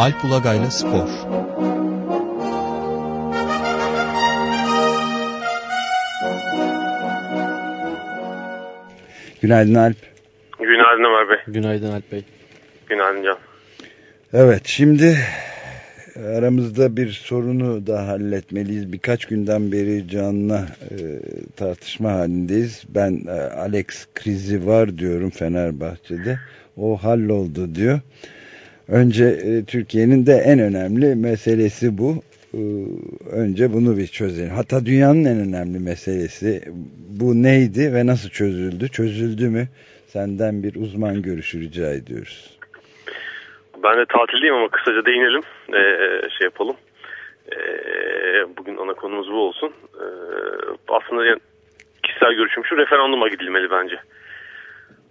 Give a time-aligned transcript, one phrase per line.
[0.00, 1.08] Alp Ulagay'la Spor
[9.42, 9.96] Günaydın Alp.
[10.58, 11.36] Günaydın Ömer Bey.
[11.46, 12.24] Günaydın Alp Bey.
[12.88, 13.38] Günaydın Can.
[14.32, 15.18] Evet şimdi
[16.16, 18.92] aramızda bir sorunu da halletmeliyiz.
[18.92, 20.96] Birkaç günden beri Can'la e,
[21.56, 22.84] tartışma halindeyiz.
[22.88, 26.38] Ben e, Alex krizi var diyorum Fenerbahçe'de.
[26.76, 28.00] O halloldu diyor.
[28.92, 32.14] Önce e, Türkiye'nin de en önemli meselesi bu.
[32.54, 32.60] E,
[33.32, 34.50] önce bunu bir çözelim.
[34.50, 36.62] Hatta dünyanın en önemli meselesi
[37.20, 38.88] bu neydi ve nasıl çözüldü?
[38.88, 39.68] Çözüldü mü?
[40.06, 42.58] Senden bir uzman görüşü rica ediyoruz.
[43.84, 45.42] Ben de tatildeyim ama kısaca değinelim.
[45.68, 46.76] Ee, şey yapalım.
[47.52, 47.56] Ee,
[48.56, 49.72] bugün ana konumuz bu olsun.
[49.94, 50.04] Ee,
[50.88, 51.40] aslında yani
[52.02, 53.96] kişisel görüşüm şu referanduma gidilmeli bence.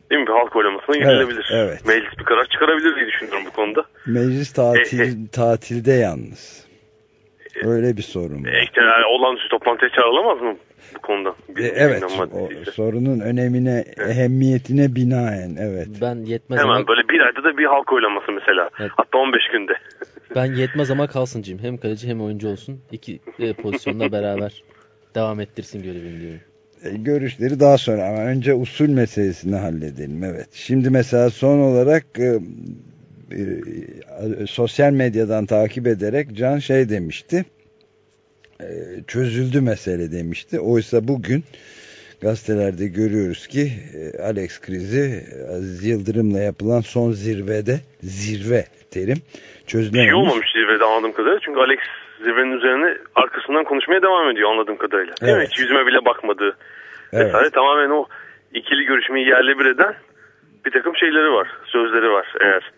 [0.10, 0.28] Değil mi?
[0.28, 1.50] Bir halk oylamasına gidilebilir.
[1.54, 1.86] Evet, evet.
[1.86, 3.84] Meclis bir karar çıkarabilir diye düşünüyorum bu konuda.
[4.06, 6.70] Meclis tatil, e, e, tatilde yalnız.
[7.64, 8.54] Öyle bir sorun var.
[8.54, 10.56] E, işte yani olağanüstü toplantıya çağrılamaz mı
[10.96, 11.30] bu konuda?
[11.58, 12.04] E, evet.
[12.34, 14.10] O, sorunun önemine, evet.
[14.10, 15.56] ehemmiyetine binaen.
[15.60, 15.88] Evet.
[16.02, 16.88] Ben yetmez Hemen ama...
[16.88, 18.70] böyle bir ayda da bir halk oylaması mesela.
[18.80, 18.92] Evet.
[18.98, 19.74] Hatta 15 günde.
[20.36, 21.60] ben yetmez ama kalsın Cim.
[21.60, 22.82] Hem kaleci hem oyuncu olsun.
[22.92, 24.64] İki e, pozisyonda beraber
[25.16, 26.49] devam ettirsin görevini diyorum.
[26.84, 30.24] E, görüşleri daha sonra ama önce usul meselesini halledelim.
[30.24, 30.48] Evet.
[30.52, 32.40] Şimdi mesela son olarak e,
[33.32, 37.46] e, sosyal medyadan takip ederek Can şey demişti
[39.08, 40.60] çözüldü mesele demişti.
[40.60, 41.44] Oysa bugün
[42.22, 43.72] gazetelerde görüyoruz ki
[44.24, 49.18] Alex krizi Aziz Yıldırım'la yapılan son zirvede zirve terim
[49.68, 50.06] çözülememiş.
[50.06, 51.40] Bir şey olmamış zirvede anladığım kadarıyla.
[51.46, 51.80] Çünkü Alex
[52.24, 55.14] zirvenin üzerine arkasından konuşmaya devam ediyor anladığım kadarıyla.
[55.22, 55.22] Evet.
[55.22, 55.46] Değil mi?
[55.46, 56.58] Hiç yüzüme bile bakmadı.
[57.14, 57.26] Evet.
[57.26, 57.50] Vesaire.
[57.50, 58.06] Tamamen o
[58.54, 59.96] ikili görüşmeyi yerle bir eden
[60.66, 61.48] bir takım şeyleri var.
[61.66, 62.72] Sözleri var eğer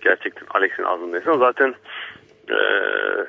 [0.00, 1.38] gerçekten Alex'in ağzındaysa.
[1.38, 1.74] Zaten
[2.50, 2.58] e,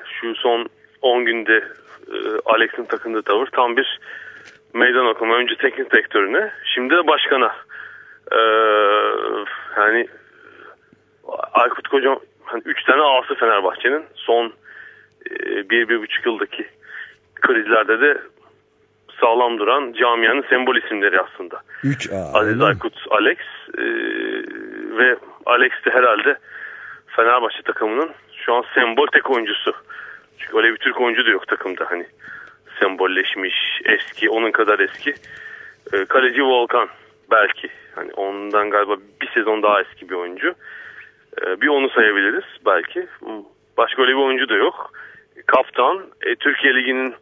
[0.04, 0.66] şu son
[1.02, 1.64] 10 günde
[2.12, 4.00] e, Alex'in takındığı tavır tam bir
[4.74, 5.36] meydan okuma.
[5.36, 7.54] Önce teknik direktörüne, şimdi de başkana.
[8.32, 8.40] E,
[9.76, 10.08] yani
[11.52, 14.52] Aykut Kocaman hani tane ağası Fenerbahçe'nin son
[15.70, 16.66] bir, bir buçuk yıldaki
[17.40, 18.18] krizlerde de
[19.20, 21.60] sağlam duran camianın sembol isimleri aslında.
[21.84, 22.38] Üç A.
[22.38, 23.38] Aziz Aykut, Alex
[23.78, 23.84] e,
[24.98, 25.16] ve
[25.46, 26.38] Alex de herhalde
[27.06, 28.10] Fenerbahçe takımının
[28.44, 29.72] şu an sembol tek oyuncusu.
[30.38, 32.06] Çünkü öyle bir Türk oyuncu da yok takımda hani
[32.80, 33.54] sembolleşmiş
[33.84, 35.14] eski onun kadar eski.
[35.92, 36.88] E, kaleci Volkan
[37.30, 40.54] belki hani ondan galiba bir sezon daha eski bir oyuncu.
[41.42, 43.06] E, bir onu sayabiliriz belki.
[43.80, 44.92] Başka öyle bir oyuncu da yok.
[45.46, 47.14] Kaptan e, Türkiye Ligi'nin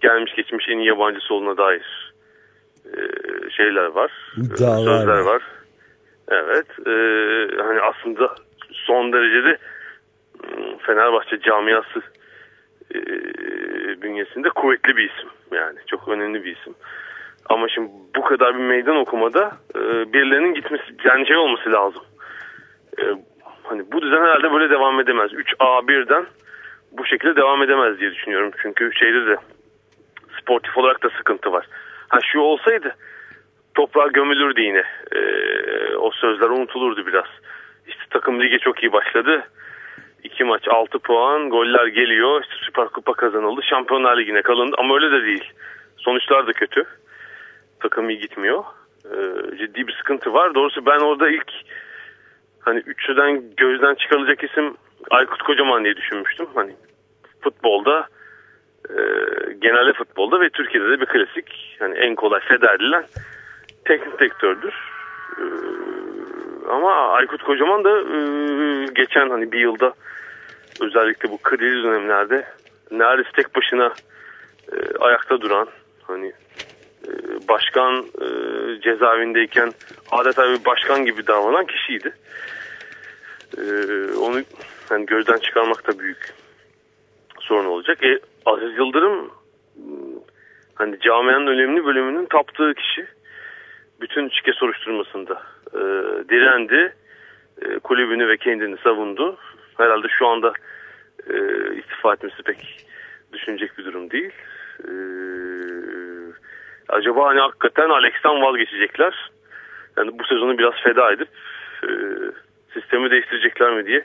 [0.00, 2.12] gelmiş geçmiş en iyi yabancısı olduğuna dair
[2.84, 3.00] e,
[3.50, 4.12] şeyler var.
[4.36, 5.42] İddialar sözler var.
[6.28, 6.66] Evet.
[6.86, 6.92] E,
[7.62, 8.34] hani aslında
[8.72, 9.58] son derecede
[10.86, 12.02] Fenerbahçe camiası
[12.94, 12.98] e,
[14.02, 15.28] bünyesinde kuvvetli bir isim.
[15.52, 16.74] Yani çok önemli bir isim.
[17.48, 22.02] Ama şimdi bu kadar bir meydan okumada e, birilerinin gitmesi yani şey olması lazım.
[22.98, 23.02] E,
[23.68, 25.32] hani bu düzen herhalde böyle devam edemez.
[25.32, 26.26] 3A1'den
[26.92, 28.50] bu şekilde devam edemez diye düşünüyorum.
[28.62, 29.36] Çünkü şeyde de
[30.40, 31.66] sportif olarak da sıkıntı var.
[32.08, 32.94] Ha şu olsaydı
[33.74, 34.84] toprağa gömülürdü yine.
[35.12, 35.20] E,
[35.96, 37.26] o sözler unutulurdu biraz.
[37.86, 39.48] İşte takım lige çok iyi başladı.
[40.24, 45.10] İki maç 6 puan goller geliyor işte Süper Kupa kazanıldı Şampiyonlar Ligi'ne kalındı ama öyle
[45.10, 45.52] de değil
[45.96, 46.84] sonuçlar da kötü
[47.80, 48.64] takım iyi gitmiyor
[49.04, 51.52] ee, ciddi bir sıkıntı var doğrusu ben orada ilk
[52.66, 54.74] hani üçlüden gözden çıkarılacak isim
[55.10, 56.46] Aykut Kocaman diye düşünmüştüm.
[56.54, 56.72] Hani
[57.40, 58.08] futbolda
[58.90, 58.94] e,
[59.58, 63.04] genelde futbolda ve Türkiye'de de bir klasik hani en kolay feda edilen
[63.84, 64.74] teknik direktördür.
[65.38, 65.42] Ee,
[66.70, 68.18] ama Aykut Kocaman da e,
[68.94, 69.92] geçen hani bir yılda
[70.80, 72.46] özellikle bu kriz dönemlerde
[72.90, 73.92] neredeyse tek başına
[74.72, 75.68] e, ayakta duran
[76.02, 76.75] hani e,
[77.48, 78.26] başkan e,
[78.80, 79.72] cezaevindeyken
[80.10, 82.12] adeta bir başkan gibi davranan kişiydi.
[83.58, 83.62] E,
[84.18, 84.42] onu
[84.88, 86.34] hani gözden çıkarmak da büyük
[87.40, 88.04] sorun olacak.
[88.04, 89.30] E, Aziz Yıldırım
[90.74, 93.06] hani camianın önemli bölümünün taptığı kişi
[94.00, 95.42] bütün şike soruşturmasında
[95.72, 95.80] e,
[96.28, 96.94] direndi.
[97.62, 99.38] E, kulübünü ve kendini savundu.
[99.76, 100.52] Herhalde şu anda
[101.30, 101.34] e,
[101.76, 102.86] istifa etmesi pek
[103.32, 104.32] düşünecek bir durum değil.
[104.84, 104.92] E,
[106.88, 109.30] acaba hani hakikaten Alex'ten vazgeçecekler.
[109.96, 111.28] Yani bu sezonu biraz feda edip
[111.84, 111.88] e,
[112.74, 114.04] sistemi değiştirecekler mi diye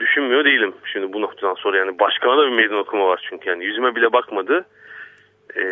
[0.00, 0.74] düşünmüyor değilim.
[0.92, 4.12] Şimdi bu noktadan sonra yani başkana da bir meydan okuma var çünkü yani yüzüme bile
[4.12, 4.64] bakmadı.
[5.56, 5.64] E,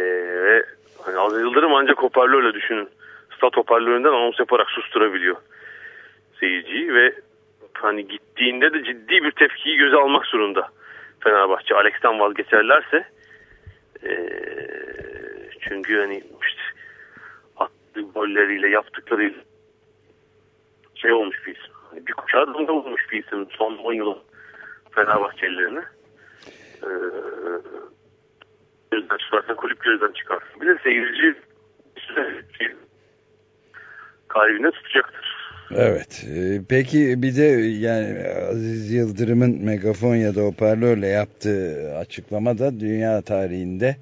[0.44, 0.64] ve
[1.04, 2.88] hani Aziz Yıldırım ancak hoparlörle düşünün.
[3.36, 5.36] Stat hoparlöründen anons yaparak susturabiliyor
[6.42, 7.12] seyirciyi ve
[7.72, 10.68] hani gittiğinde de ciddi bir tepkiyi göze almak zorunda
[11.20, 11.74] Fenerbahçe.
[11.74, 13.04] Alex'ten vazgeçerlerse
[14.04, 14.12] e,
[15.72, 16.62] çünkü hani işte
[17.56, 19.40] attığı golleriyle yaptıklarıyla
[20.94, 21.74] şey olmuş bir isim.
[21.90, 24.18] Hani bir kuşağı damga olmuş bir isim son 10 yılın
[24.90, 25.82] Fenerbahçelilerine.
[26.82, 26.88] Ee,
[28.90, 30.60] gözden çıkarsa kulüp gözden çıkarsın.
[30.60, 31.34] Bir de seyirci
[34.28, 35.32] kalbine tutacaktır.
[35.76, 36.24] Evet.
[36.28, 37.42] Ee, peki bir de
[37.86, 38.18] yani
[38.50, 43.96] Aziz Yıldırım'ın megafon ya da hoparlörle yaptığı açıklamada dünya tarihinde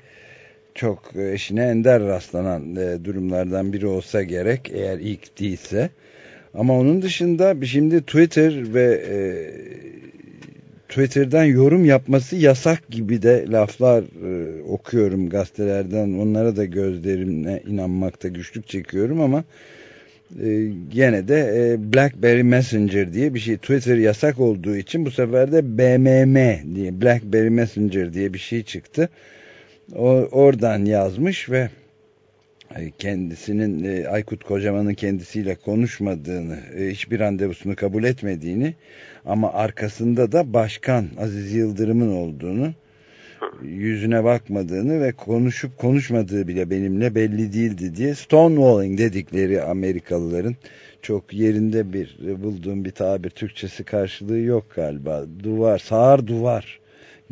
[0.75, 5.91] çok eşine ender rastlanan e, durumlardan biri olsa gerek eğer ilk değilse.
[6.55, 9.19] Ama onun dışında şimdi Twitter ve e,
[10.89, 16.13] Twitter'dan yorum yapması yasak gibi de laflar e, okuyorum gazetelerden.
[16.13, 19.45] Onlara da gözlerimle inanmakta güçlük çekiyorum ama
[20.43, 23.57] e, gene de e, BlackBerry Messenger diye bir şey.
[23.57, 29.09] Twitter yasak olduğu için bu sefer de BMM diye BlackBerry Messenger diye bir şey çıktı.
[29.97, 31.71] O, oradan yazmış ve
[32.77, 38.75] e, kendisinin e, Aykut Kocaman'ın kendisiyle konuşmadığını, e, hiçbir randevusunu kabul etmediğini
[39.25, 42.73] ama arkasında da Başkan Aziz Yıldırım'ın olduğunu,
[43.63, 50.57] yüzüne bakmadığını ve konuşup konuşmadığı bile benimle belli değildi diye stonewalling dedikleri Amerikalıların
[51.03, 55.25] çok yerinde bir bulduğum bir tabir Türkçesi karşılığı yok galiba.
[55.43, 56.81] Duvar, sağır duvar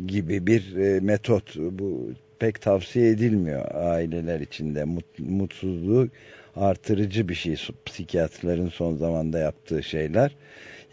[0.05, 2.09] gibi bir metot bu
[2.39, 4.83] pek tavsiye edilmiyor aileler içinde.
[4.83, 6.09] Mut, mutsuzluğu
[6.55, 7.55] artırıcı bir şey
[7.85, 10.35] psikiyatrların son zamanda yaptığı şeyler.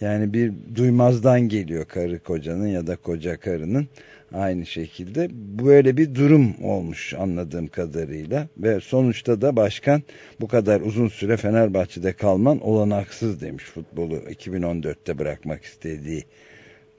[0.01, 3.89] Yani bir duymazdan geliyor karı kocanın ya da koca karının
[4.35, 10.03] aynı şekilde böyle bir durum olmuş anladığım kadarıyla ve sonuçta da başkan
[10.41, 16.25] bu kadar uzun süre Fenerbahçe'de kalman olanaksız demiş futbolu 2014'te bırakmak istediği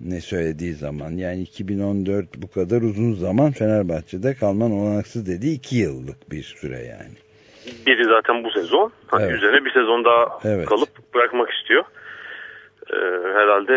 [0.02, 6.32] ne söylediği zaman yani 2014 bu kadar uzun zaman Fenerbahçe'de kalman olanaksız dediği iki yıllık
[6.32, 7.18] bir süre yani.
[7.88, 8.92] Biri zaten bu sezon.
[9.08, 9.36] Hani evet.
[9.36, 10.66] Üzerine bir sezon daha evet.
[10.66, 11.84] kalıp bırakmak istiyor.
[12.94, 12.96] Ee,
[13.34, 13.74] herhalde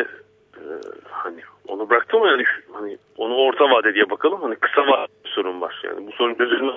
[0.57, 0.65] e,
[1.11, 4.43] hani onu bıraktı mı yani hani onu orta vade diye bakalım.
[4.43, 5.83] Hani kısa vade bir sorun var.
[5.85, 6.75] Yani bu sorun çözülmez.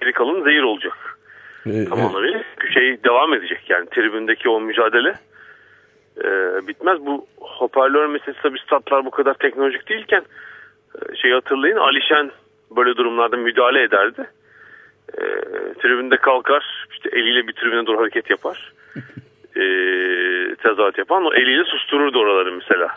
[0.00, 1.18] Geri kalın zehir olacak.
[1.66, 2.44] Ee, Tamamen evet.
[2.74, 5.14] şey devam edecek yani tribündeki o mücadele
[6.18, 6.28] e,
[6.68, 7.06] bitmez.
[7.06, 10.22] Bu hoparlör meselesi tabii statlar bu kadar teknolojik değilken
[10.94, 12.30] e, şey hatırlayın Alişen
[12.76, 14.26] böyle durumlarda müdahale ederdi.
[15.18, 15.22] E,
[15.82, 18.72] tribünde kalkar işte eliyle bir tribüne doğru hareket yapar.
[19.56, 19.64] e,
[20.62, 22.88] tezahürat yapan o eliyle sustururdu oraları mesela.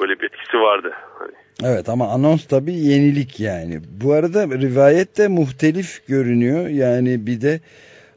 [0.00, 0.92] Öyle bir etkisi vardı.
[1.18, 1.32] Hani.
[1.64, 3.80] Evet ama anons tabii yenilik yani.
[4.02, 6.68] Bu arada rivayet de muhtelif görünüyor.
[6.68, 7.60] Yani bir de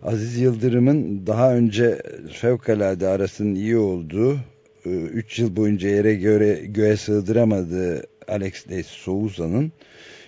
[0.04, 2.02] Aziz Yıldırım'ın daha önce
[2.32, 4.40] fevkalade arasının iyi olduğu
[4.86, 9.72] 3 yıl boyunca yere göre göğe sığdıramadığı Alex de Souza'nın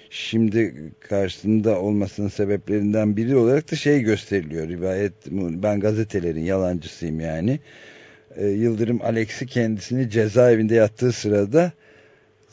[0.09, 7.59] şimdi karşısında olmasının sebeplerinden biri olarak da şey gösteriliyor rivayet ben gazetelerin yalancısıyım yani.
[8.39, 11.71] Yıldırım Alex'i kendisini cezaevinde yattığı sırada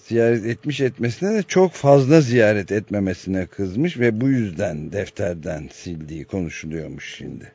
[0.08, 7.14] ziyaret etmiş etmesine de çok fazla ziyaret etmemesine kızmış ve bu yüzden defterden sildiği konuşuluyormuş
[7.14, 7.52] şimdi.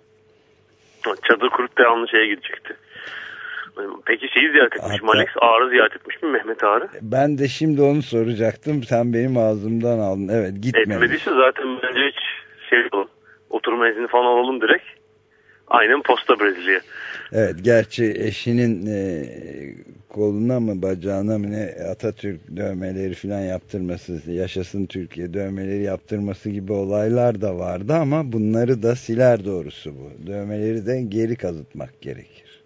[1.04, 2.74] Çadır kurup devamlı şeye gidecekti.
[4.06, 5.30] Peki şeyi ziyaret etmiş Hatta, mi Alex?
[5.42, 6.90] Ağrı ziyaret etmiş mi Mehmet Ağrı?
[7.02, 8.84] Ben de şimdi onu soracaktım.
[8.84, 10.28] Sen benim ağzımdan aldın.
[10.28, 10.96] Evet gitmemiş.
[10.96, 12.20] Etmediyse zaten bence hiç
[12.70, 13.08] şey yapalım.
[13.50, 14.86] Oturma izni falan alalım direkt.
[15.68, 16.80] Aynen posta Brezilya.
[17.36, 19.00] Evet gerçi eşinin e,
[20.10, 27.42] koluna mı bacağına mı ne Atatürk dövmeleri falan yaptırması yaşasın Türkiye dövmeleri yaptırması gibi olaylar
[27.42, 30.28] da vardı ama bunları da siler doğrusu bu.
[30.28, 32.64] Dövmeleri de geri kazıtmak gerekir.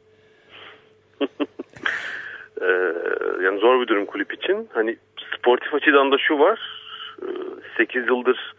[2.62, 2.66] ee,
[3.44, 4.68] yani zor bir durum kulüp için.
[4.74, 4.98] Hani
[5.38, 6.60] sportif açıdan da şu var.
[7.78, 8.56] 8 ee, yıldır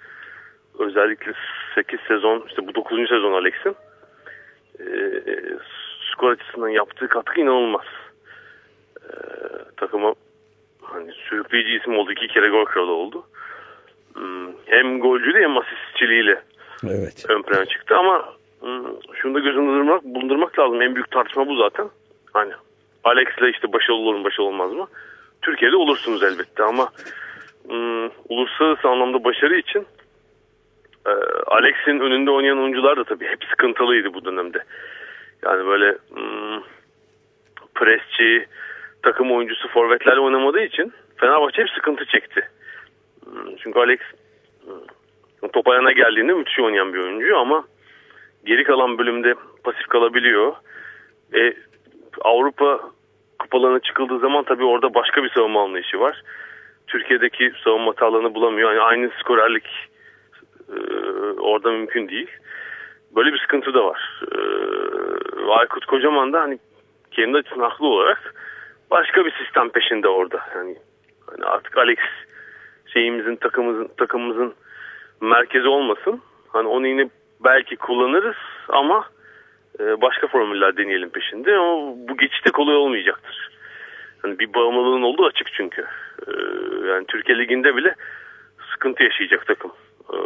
[0.79, 1.33] özellikle
[1.75, 3.09] 8 sezon işte bu 9.
[3.09, 3.75] sezon Alex'in
[4.81, 4.87] e,
[6.19, 7.87] skor açısından yaptığı katkı inanılmaz.
[8.97, 9.11] E,
[9.77, 10.15] takıma
[10.83, 12.13] hani sürükleyici isim oldu.
[12.13, 13.27] iki kere gol kralı oldu.
[14.15, 16.43] Hmm, hem golcülüğü hem asistçiliğiyle
[16.85, 17.27] evet.
[17.29, 18.85] ön plana çıktı ama hmm,
[19.15, 20.83] şunu da göz bulundurmak, bulundurmak lazım.
[20.83, 21.89] En büyük tartışma bu zaten.
[22.33, 22.53] Hani
[23.05, 24.87] Alex'le işte başarılı olur mu başarılı olmaz mı?
[25.43, 26.89] Türkiye'de olursunuz elbette ama
[27.69, 29.87] um, uluslararası anlamda başarı için
[31.07, 31.13] e,
[31.47, 34.65] Alex'in önünde oynayan oyuncular da tabii hep sıkıntılıydı bu dönemde.
[35.45, 36.62] Yani böyle hmm,
[37.75, 38.47] presçi,
[39.02, 42.49] takım oyuncusu forvetlerle oynamadığı için Fenerbahçe hep sıkıntı çekti.
[43.25, 44.00] Hmm, çünkü Alex
[44.64, 47.64] hmm, top ayağına geldiğinde müthiş oynayan bir oyuncu ama
[48.45, 50.52] geri kalan bölümde pasif kalabiliyor.
[51.35, 51.54] E,
[52.21, 52.80] Avrupa
[53.38, 56.23] kupalarına çıkıldığı zaman tabii orada başka bir savunma anlayışı var.
[56.87, 58.73] Türkiye'deki savunma hatalarını bulamıyor.
[58.73, 59.66] Yani aynı skorerlik
[60.68, 60.76] e,
[61.40, 62.30] orada mümkün değil.
[63.16, 64.23] Böyle bir sıkıntı da var.
[64.23, 64.38] E,
[65.50, 66.59] Aykut Kocaman da hani
[67.11, 68.35] kendi açısından haklı olarak
[68.90, 70.40] başka bir sistem peşinde orada.
[70.55, 70.76] Yani
[71.26, 71.99] hani artık Alex
[72.87, 74.55] şeyimizin takımımızın takımımızın
[75.21, 76.21] merkezi olmasın.
[76.49, 77.11] Hani onu yine
[77.45, 78.37] belki kullanırız
[78.69, 79.05] ama
[79.81, 81.57] e, başka formüller deneyelim peşinde.
[81.57, 83.50] Ama bu geçişte kolay olmayacaktır.
[84.23, 85.87] Hani bir bağımlılığın olduğu açık çünkü.
[86.26, 86.31] E,
[86.88, 87.95] yani Türkiye Ligi'nde bile
[88.73, 89.73] sıkıntı yaşayacak takım.
[90.12, 90.19] E,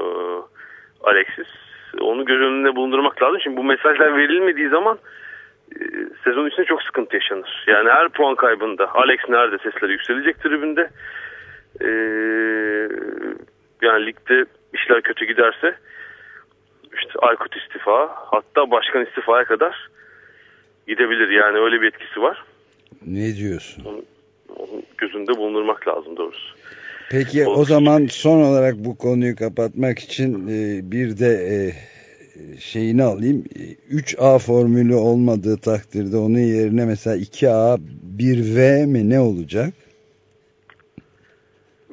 [1.04, 1.71] Alexis.
[2.00, 3.40] Onu göz önünde bulundurmak lazım.
[3.40, 4.98] Şimdi bu mesajlar verilmediği zaman
[6.24, 7.64] sezon içinde çok sıkıntı yaşanır.
[7.66, 10.90] Yani her puan kaybında Alex nerede sesleri yükselecek tribünde.
[13.82, 14.44] yani ligde
[14.74, 15.74] işler kötü giderse
[16.96, 19.88] işte Aykut istifa hatta başkan istifaya kadar
[20.88, 22.44] gidebilir yani öyle bir etkisi var.
[23.06, 23.84] Ne diyorsun?
[23.84, 24.02] Onu,
[24.56, 26.54] onu gözünde bulundurmak lazım doğrusu.
[27.12, 31.58] Peki o, o zaman son olarak bu konuyu kapatmak için e, bir de e,
[32.60, 33.44] şeyini alayım.
[33.90, 37.78] 3A formülü olmadığı takdirde onun yerine mesela 2A
[38.18, 39.74] 1V mi ne olacak?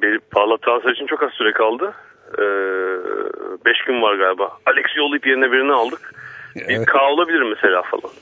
[0.02, 1.94] Bir parla transfer için çok az süre kaldı.
[2.38, 4.58] 5 ee, gün var galiba.
[4.66, 6.14] Alex'i yollayıp yerine birini aldık.
[6.56, 6.86] Bir evet.
[6.86, 8.12] K olabilir mesela falan.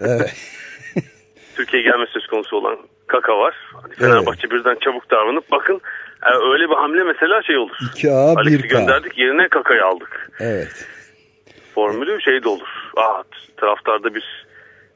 [0.00, 0.34] Evet.
[1.56, 3.54] Türkiye gelme söz konusu olan Kaka var.
[3.82, 4.52] Hani Fenerbahçe evet.
[4.52, 5.80] birden çabuk davranıp bakın
[6.26, 7.76] yani öyle bir hamle mesela şey olur.
[7.80, 8.40] 2A 1K.
[8.40, 10.30] Alex'i gönderdik yerine Kaka'yı aldık.
[10.40, 10.86] Evet.
[11.74, 12.68] Formülü şey de olur.
[12.96, 13.22] Aa,
[13.56, 14.46] taraftarda bir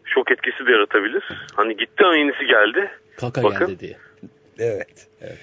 [0.04, 1.24] şok etkisi de yaratabilir.
[1.56, 2.90] Hani gitti ama yenisi geldi.
[3.16, 3.66] Kaka bakın.
[3.66, 3.96] geldi diye.
[4.58, 5.06] Evet.
[5.20, 5.38] evet.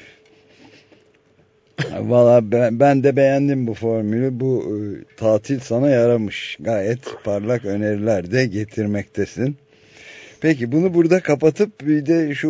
[1.92, 4.40] Valla ben, ben de beğendim bu formülü.
[4.40, 4.76] Bu e,
[5.16, 6.58] tatil sana yaramış.
[6.60, 9.58] Gayet parlak öneriler de getirmektesin.
[10.42, 12.50] Peki bunu burada kapatıp bir de şu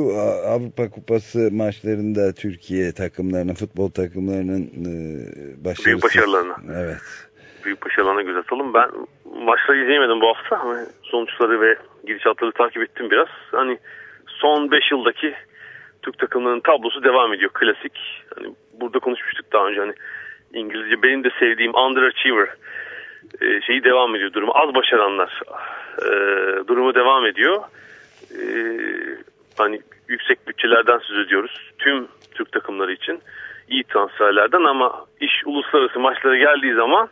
[0.54, 4.94] Avrupa Kupası maçlarında Türkiye takımlarının, futbol takımlarının e,
[5.66, 5.86] başarısı.
[5.86, 6.56] Büyük başarılarına.
[6.76, 7.02] Evet.
[7.66, 8.74] Büyük başarılarına göz atalım.
[8.74, 8.90] Ben
[9.46, 11.76] maçları izleyemedim bu hafta ama sonuçları ve
[12.08, 13.28] gidişatları takip ettim biraz.
[13.52, 13.78] Hani
[14.28, 15.34] son 5 yıldaki
[16.02, 17.52] Türk takımlarının tablosu devam ediyor.
[17.54, 18.00] Klasik.
[18.36, 19.94] Hani burada konuşmuştuk daha önce hani
[20.54, 22.50] İngilizce benim de sevdiğim underachiever
[23.42, 24.52] e, şeyi devam ediyor durumu.
[24.56, 25.42] Az başaranlar
[26.02, 26.08] e,
[26.68, 27.64] durumu devam ediyor.
[28.32, 28.44] E,
[29.58, 31.72] hani yüksek bütçelerden söz ediyoruz.
[31.80, 33.20] Tüm Türk takımları için
[33.70, 37.10] iyi transferlerden ama iş uluslararası maçlara geldiği zaman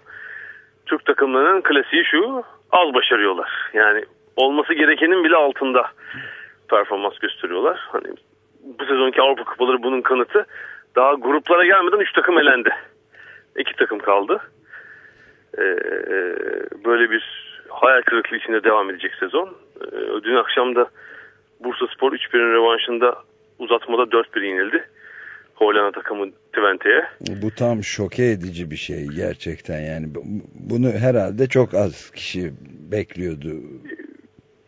[0.85, 3.49] Türk takımlarının klasiği şu az başarıyorlar.
[3.73, 4.03] Yani
[4.35, 5.91] olması gerekenin bile altında
[6.69, 7.79] performans gösteriyorlar.
[7.91, 8.07] Hani
[8.63, 10.45] bu sezonki Avrupa Kupaları bunun kanıtı.
[10.95, 12.69] Daha gruplara gelmeden 3 takım elendi.
[13.57, 14.41] 2 takım kaldı.
[15.57, 15.63] Ee,
[16.85, 17.23] böyle bir
[17.69, 19.55] hayal kırıklığı içinde devam edecek sezon.
[19.81, 20.89] Ee, dün akşam da
[21.59, 23.15] Bursa Spor 3-1'in revanşında
[23.59, 24.83] uzatmada 4-1 yenildi.
[25.55, 27.03] Hollanda takımı Twente'ye.
[27.41, 30.07] Bu tam şoke edici bir şey gerçekten yani.
[30.69, 32.51] Bunu herhalde çok az kişi
[32.91, 33.47] bekliyordu.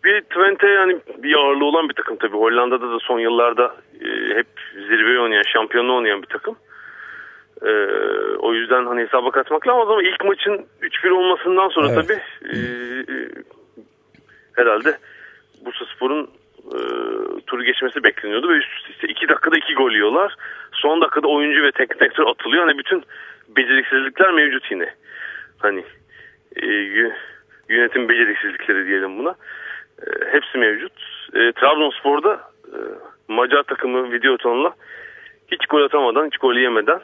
[0.04, 2.38] Bir Twente yani bir ağırlığı olan bir takım tabii.
[2.38, 6.56] Hollanda'da da son yıllarda e, hep zirve oynayan, şampiyonluğu oynayan bir takım.
[7.62, 7.72] E,
[8.40, 12.08] o yüzden hani hesaba katmak lazım ama ilk maçın 3-1 olmasından sonra evet.
[12.08, 12.22] tabii
[12.52, 12.58] e,
[13.14, 13.16] e,
[14.54, 14.98] herhalde
[15.66, 16.30] Bursa Spor'un
[16.74, 16.80] e,
[17.48, 20.36] turu geçmesi bekleniyordu ve üst üste 2 dakikada 2 gol yiyorlar.
[20.72, 22.68] Son dakikada oyuncu ve teknik direktör atılıyor.
[22.68, 23.04] Hani bütün
[23.58, 24.94] beceriksizlikler mevcut yine.
[25.58, 25.84] Hani
[26.56, 26.66] e,
[27.70, 29.36] yönetim beceriksizlikleri diyelim buna.
[30.02, 30.94] E, hepsi mevcut.
[31.34, 32.34] E, Trabzonspor'da
[32.68, 32.78] e,
[33.28, 34.74] Macar takımı Videoton'la
[35.52, 37.00] hiç gol atamadan, hiç gol yemeden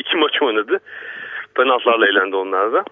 [0.00, 0.80] iki maç oynadı.
[1.54, 2.84] Penaltılarla eğlendi onlarda.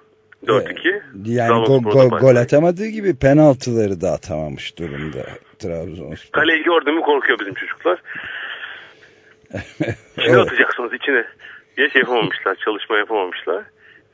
[0.47, 1.03] 4-2.
[1.25, 5.25] Yani go, go, gol atamadığı gibi penaltıları da atamamış durumda
[5.59, 6.41] Trabzonspor.
[6.41, 8.03] Kaleyi gördü mü korkuyor bizim çocuklar.
[10.19, 10.39] İçine evet.
[10.39, 11.25] atacaksınız içine
[11.77, 13.65] diye şey yapamamışlar, çalışma yapamamışlar.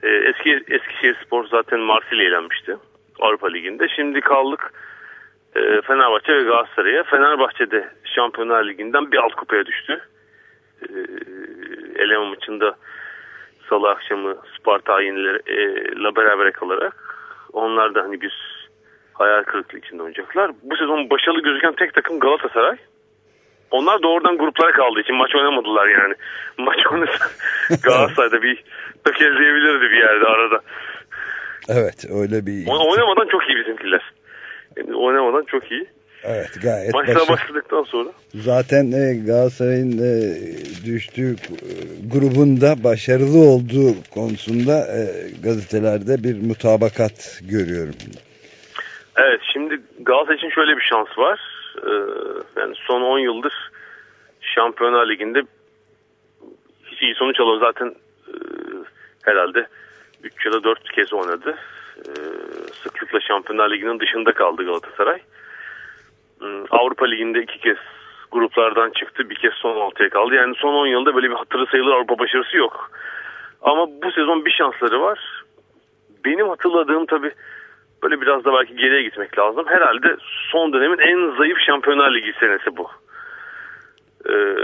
[0.02, 2.76] Ee, eski Eskişehir Spor zaten Marsilya eğlenmişti
[3.20, 3.86] Avrupa Ligi'nde.
[3.96, 4.72] Şimdi kaldık
[5.56, 7.02] e, Fenerbahçe ve Galatasaray'a.
[7.02, 10.00] Fenerbahçe'de Şampiyonlar Ligi'nden bir alt kupaya düştü.
[10.82, 10.88] E,
[11.98, 12.76] eleme maçında
[13.68, 16.94] salı akşamı Sparta ile beraber kalarak
[17.52, 18.64] onlar da hani bir
[19.12, 20.50] hayal kırıklığı içinde oynayacaklar.
[20.62, 22.76] Bu sezon başarılı gözüken tek takım Galatasaray.
[23.70, 26.14] Onlar doğrudan gruplara kaldığı için maç oynamadılar yani.
[26.58, 27.26] Maç oynasa
[27.82, 28.64] Galatasaray'da bir
[29.04, 30.60] tökezleyebilirdi bir yerde arada.
[31.68, 32.66] Evet öyle bir...
[32.90, 34.12] Oynamadan çok iyi bizimkiler.
[34.76, 35.86] Yani oynamadan çok iyi.
[36.24, 37.28] Evet gayet Maçlar başarılı.
[37.28, 38.08] başladıktan sonra.
[38.34, 40.12] Zaten e, Galatasaray'ın e,
[40.86, 41.70] düştüğü e,
[42.12, 45.00] grubunda başarılı olduğu konusunda e,
[45.44, 47.94] gazetelerde bir mutabakat görüyorum.
[49.16, 51.40] Evet şimdi Galatasaray için şöyle bir şans var.
[51.82, 51.90] Ee,
[52.60, 53.52] yani son 10 yıldır
[54.40, 55.42] Şampiyonlar Ligi'nde
[56.86, 57.60] hiç iyi sonuç alıyor.
[57.60, 57.94] Zaten
[58.28, 58.34] e,
[59.22, 59.66] herhalde
[60.22, 61.56] 3 ya da 4 kez oynadı.
[61.98, 62.12] E,
[62.82, 65.16] sıklıkla Şampiyonlar Ligi'nin dışında kaldı Galatasaray.
[65.16, 65.22] E,
[66.70, 67.76] Avrupa Ligi'nde iki kez
[68.32, 69.30] gruplardan çıktı.
[69.30, 70.34] Bir kez son 6'ya kaldı.
[70.34, 72.90] Yani son 10 yılda böyle bir hatırı sayılır Avrupa başarısı yok.
[73.62, 75.42] Ama bu sezon bir şansları var.
[76.24, 77.32] Benim hatırladığım tabii
[78.02, 79.64] böyle biraz da belki geriye gitmek lazım.
[79.68, 80.16] Herhalde
[80.50, 82.90] son dönemin en zayıf Şampiyonlar Ligi senesi bu.
[84.28, 84.56] Ee,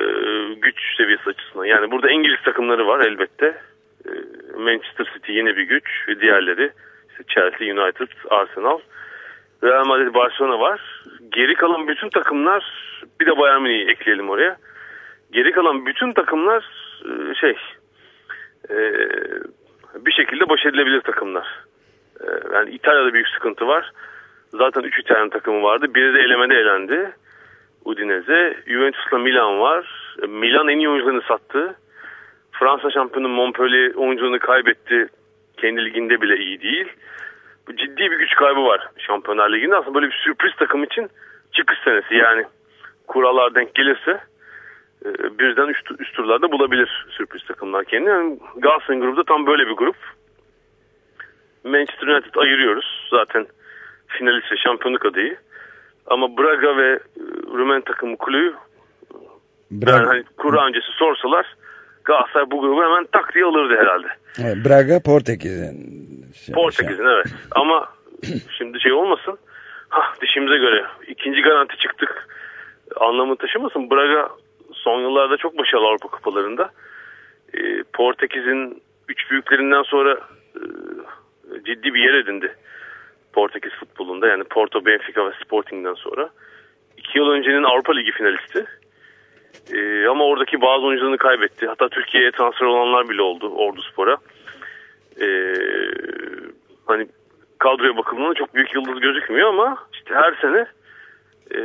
[0.54, 1.64] güç seviyesi açısından.
[1.64, 3.62] Yani burada İngiliz takımları var elbette.
[4.06, 4.10] Ee,
[4.58, 5.84] Manchester City yine bir güç
[6.20, 6.72] diğerleri
[7.10, 8.78] işte Chelsea, United, Arsenal,
[9.64, 11.02] Real Madrid, Barcelona var.
[11.32, 12.64] Geri kalan bütün takımlar
[13.20, 14.56] bir de Bayern Münih'i ekleyelim oraya.
[15.32, 16.64] Geri kalan bütün takımlar
[17.04, 17.56] e, şey
[18.70, 18.76] e,
[19.94, 21.46] bir şekilde baş edilebilir takımlar.
[22.20, 23.90] E, yani İtalya'da büyük sıkıntı var.
[24.52, 25.94] Zaten 3 İtalyan takımı vardı.
[25.94, 27.12] Biri de elemede elendi.
[27.84, 28.56] Udinese.
[28.66, 30.14] Juventus'la Milan var.
[30.28, 31.74] Milan en iyi oyuncularını sattı.
[32.52, 35.08] Fransa şampiyonu Montpellier oyuncularını kaybetti.
[35.56, 36.88] Kendi liginde bile iyi değil.
[37.68, 39.76] Ciddi bir güç kaybı var Şampiyonlar Ligi'nde.
[39.76, 41.08] Aslında böyle bir sürpriz takım için
[41.52, 42.14] çıkış senesi.
[42.14, 42.44] Yani
[43.06, 44.20] kurallar denk gelirse
[45.04, 48.10] e, birden üst, üst turlarda bulabilir sürpriz takımlar kendini.
[48.10, 49.96] Yani Galatasaray grubunda tam böyle bir grup.
[51.64, 53.08] Manchester United ayırıyoruz.
[53.10, 53.46] Zaten
[54.08, 55.36] finalist ve şampiyonluk adayı.
[56.06, 57.00] Ama Braga ve e,
[57.52, 58.54] Rumen takımı kulübü
[59.70, 59.96] Braga.
[59.96, 61.46] yani hani kura öncesi sorsalar
[62.04, 64.06] Galatasaray bu grubu hemen tak diye alırdı herhalde.
[64.38, 65.76] Evet, Braga Portekiz'in.
[66.54, 67.26] Portekiz'in evet.
[67.50, 67.88] Ama
[68.58, 69.38] şimdi şey olmasın.
[69.88, 72.28] Ha dişimize göre ikinci garanti çıktık.
[72.96, 73.90] Anlamı taşımasın.
[73.90, 74.28] Braga
[74.72, 76.70] son yıllarda çok başarılı Avrupa kupalarında.
[77.54, 80.18] E, Portekiz'in üç büyüklerinden sonra
[80.54, 80.62] e,
[81.64, 82.56] ciddi bir yer edindi.
[83.32, 86.30] Portekiz futbolunda yani Porto, Benfica ve Sporting'den sonra.
[86.96, 88.66] İki yıl öncenin Avrupa Ligi finalisti.
[89.74, 91.66] Ee, ama oradaki bazı oyuncularını kaybetti.
[91.66, 94.16] Hatta Türkiye'ye transfer olanlar bile oldu Ordu Spor'a.
[95.20, 95.54] Ee,
[96.86, 97.08] hani
[97.58, 100.66] kadroya bakıldığında çok büyük yıldız gözükmüyor ama işte her sene
[101.54, 101.58] e,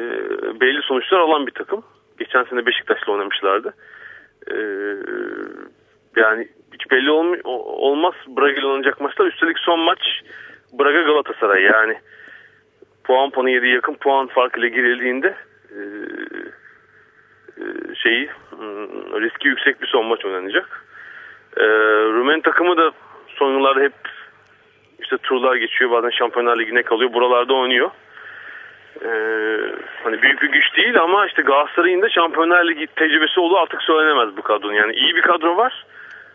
[0.59, 1.83] belli sonuçlar alan bir takım.
[2.19, 3.73] Geçen sene Beşiktaş'la oynamışlardı.
[4.51, 4.55] Ee,
[6.15, 9.25] yani hiç belli olm olmaz Braga ile oynayacak maçlar.
[9.25, 9.99] Üstelik son maç
[10.73, 11.99] Braga Galatasaray yani
[13.03, 15.35] puan puanı yediği yakın puan farkıyla girildiğinde
[15.69, 15.79] e,
[17.57, 20.85] e, şeyi hmm, riski yüksek bir son maç oynanacak.
[21.57, 21.65] E,
[22.13, 22.91] Rumen takımı da
[23.35, 23.93] son yıllarda hep
[24.99, 27.91] işte turlar geçiyor bazen Şampiyonlar Ligi'ne kalıyor buralarda oynuyor.
[29.01, 29.57] Ee,
[30.03, 34.37] hani büyük bir güç değil ama işte Galatasaray'ın da Şampiyonlar Ligi tecrübesi olduğu artık söylenemez
[34.37, 34.73] bu kadronun.
[34.73, 35.85] Yani iyi bir kadro var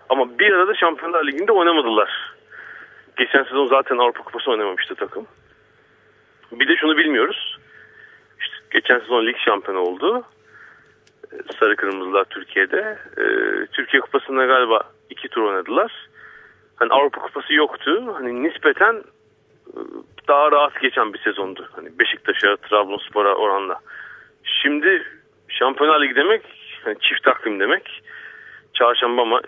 [0.08, 2.34] ama bir arada Şampiyonlar Ligi'nde oynamadılar.
[3.16, 5.26] Geçen sezon zaten Avrupa Kupası oynamamıştı takım.
[6.52, 7.58] Bir de şunu bilmiyoruz.
[8.40, 10.24] İşte geçen sezon lig şampiyonu oldu.
[11.32, 12.98] Ee, Sarı Kırmızılar Türkiye'de.
[13.18, 16.09] Ee, Türkiye Kupası'nda galiba iki tur oynadılar.
[16.80, 18.14] Hani Avrupa Kupası yoktu.
[18.14, 18.94] Hani nispeten
[19.68, 19.78] e,
[20.28, 21.68] daha rahat geçen bir sezondu.
[21.72, 23.80] Hani Beşiktaş'a, Trabzonspor'a oranla.
[24.44, 25.02] Şimdi
[25.48, 26.42] Şampiyonlar Ligi demek
[26.84, 28.02] hani çift takvim demek.
[28.74, 29.40] Çarşamba ma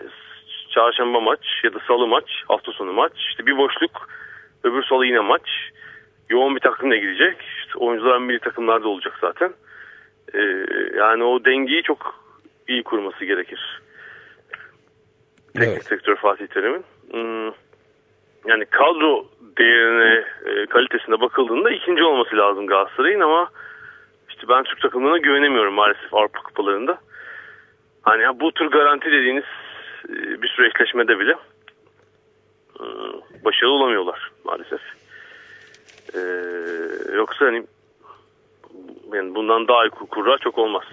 [0.69, 3.11] çarşamba maç ya da salı maç, hafta sonu maç.
[3.29, 4.09] İşte bir boşluk,
[4.63, 5.49] öbür salı yine maç.
[6.29, 7.37] Yoğun bir takımla gidecek.
[7.59, 9.53] İşte oyuncular milli takımlarda olacak zaten.
[10.33, 10.65] Ee,
[10.97, 12.23] yani o dengeyi çok
[12.67, 13.81] iyi kurması gerekir.
[15.53, 15.85] Teknik evet.
[15.85, 16.83] sektör Fatih Terim'in.
[17.13, 17.51] Hmm,
[18.45, 19.25] yani kadro
[19.57, 23.49] değerine, e, kalitesine bakıldığında ikinci olması lazım Galatasaray'ın ama
[24.29, 26.97] işte ben Türk takımlarına güvenemiyorum maalesef Avrupa kupalarında.
[28.01, 29.43] Hani bu tür garanti dediğiniz
[30.09, 31.35] e, bir süreçleşmede bile
[32.79, 32.83] e,
[33.45, 34.81] başarılı olamıyorlar maalesef.
[37.15, 37.63] Yoksa hani
[39.13, 40.83] yani bundan daha iyi kurra çok olmaz.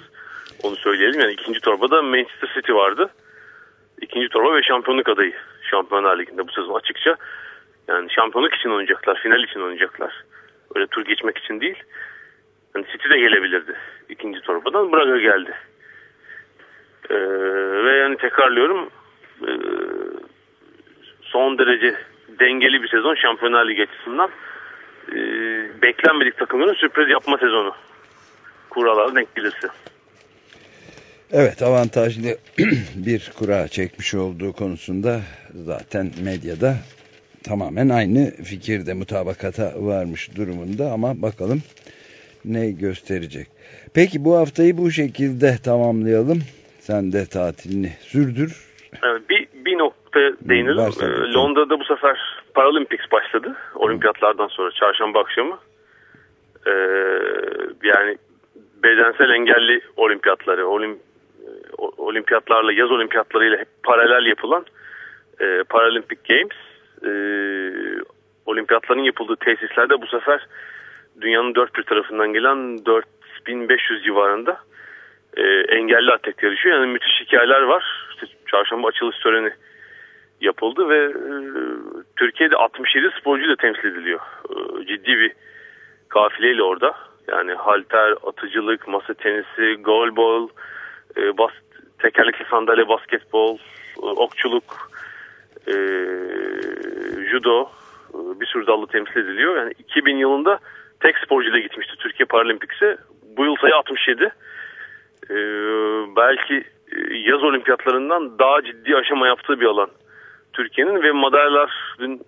[0.63, 1.21] Onu söyleyelim.
[1.21, 3.11] Yani ikinci torbada Manchester City vardı.
[4.01, 5.35] İkinci torba ve şampiyonluk adayı
[5.71, 7.17] Şampiyonlar Ligi'nde bu sezon açıkça.
[7.89, 10.25] Yani şampiyonluk için oynayacaklar, final için oynayacaklar.
[10.75, 11.83] Öyle tur geçmek için değil.
[12.75, 13.77] Yani City de gelebilirdi
[14.09, 14.93] ikinci torbadan.
[14.93, 15.55] Braga geldi.
[17.11, 17.15] Ee,
[17.85, 18.91] ve yani tekrarlıyorum
[19.43, 19.51] e,
[21.23, 21.95] son derece
[22.41, 24.31] dengeli bir sezon Şampiyonlar Ligi açısından.
[25.13, 25.17] E,
[25.83, 27.75] beklenmedik takımların sürpriz yapma sezonu.
[28.71, 29.69] Kurallara denk gelirse.
[31.33, 32.29] Evet avantajlı
[33.07, 35.21] bir kura çekmiş olduğu konusunda
[35.55, 36.75] zaten medyada
[37.49, 41.63] tamamen aynı fikirde mutabakata varmış durumunda ama bakalım
[42.45, 43.47] ne gösterecek.
[43.95, 46.39] Peki bu haftayı bu şekilde tamamlayalım.
[46.79, 48.51] Sen de tatilini sürdür.
[49.29, 50.77] Bir, bir nokta değinelim.
[50.77, 51.35] Başladı.
[51.35, 52.19] Londra'da bu sefer
[52.55, 53.57] Paralympics başladı.
[53.75, 55.59] Olimpiyatlardan sonra çarşamba akşamı.
[56.67, 56.71] Ee,
[57.85, 58.17] yani
[58.83, 60.99] bedensel engelli olimpiyatları, olim,
[61.79, 64.65] olimpiyatlarla, yaz olimpiyatlarıyla hep paralel yapılan
[65.41, 66.59] e, Paralympic Games
[67.05, 67.13] e,
[68.47, 70.47] olimpiyatların yapıldığı tesislerde bu sefer
[71.21, 74.61] dünyanın dört bir tarafından gelen 4500 civarında
[75.37, 75.43] e,
[75.77, 76.77] engelli atlet yarışıyor.
[76.77, 78.09] Yani müthiş hikayeler var.
[78.11, 79.51] İşte çarşamba açılış töreni
[80.41, 81.33] yapıldı ve e,
[82.17, 84.21] Türkiye'de 67 sporcu da temsil ediliyor.
[84.51, 85.33] E, ciddi bir
[86.09, 86.95] kafileyle orada.
[87.29, 90.49] Yani halter, atıcılık, masa tenisi, golbol,
[91.17, 91.51] e, bas,
[91.99, 93.59] tekerlekli sandalye, basketbol,
[94.03, 94.91] e, okçuluk,
[95.67, 95.75] e,
[97.31, 97.71] judo
[98.15, 99.57] e, bir sürü dalda temsil ediliyor.
[99.57, 100.59] Yani 2000 yılında
[101.01, 102.97] tek sporcuyla gitmişti Türkiye Paralimpiks'e.
[103.37, 104.25] Bu yıl sayı 67.
[105.31, 105.37] E,
[106.17, 106.65] belki
[107.27, 109.91] yaz olimpiyatlarından daha ciddi aşama yaptığı bir alan
[110.53, 112.21] Türkiye'nin ve madalyalar dün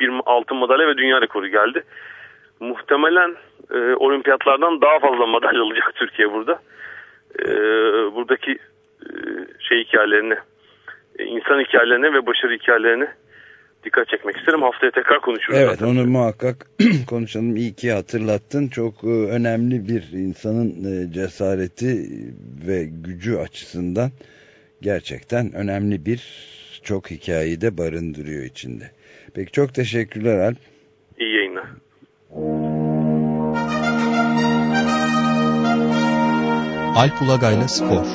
[0.00, 1.82] bir altın madalya ve dünya rekoru geldi.
[2.60, 3.36] Muhtemelen
[3.70, 6.58] e, olimpiyatlardan daha fazla madalya alacak Türkiye burada.
[7.42, 7.48] E,
[8.14, 8.50] buradaki
[9.02, 9.08] e,
[9.68, 10.34] şey hikayelerini,
[11.18, 13.08] e, insan hikayelerine ve başarı hikayelerine
[13.84, 14.62] dikkat çekmek isterim.
[14.62, 15.58] Haftaya tekrar konuşuruz.
[15.58, 15.86] Evet zaten.
[15.86, 16.66] onu muhakkak
[17.08, 17.56] konuşalım.
[17.56, 18.68] İyi ki hatırlattın.
[18.68, 20.72] Çok e, önemli bir insanın
[21.12, 21.86] cesareti
[22.68, 24.10] ve gücü açısından
[24.82, 26.22] gerçekten önemli bir
[26.82, 28.90] çok hikayeyi de barındırıyor içinde.
[29.34, 30.58] Peki çok teşekkürler Alp.
[31.18, 31.64] İyi yayınlar.
[36.96, 38.06] Alp Ulagay'la Spor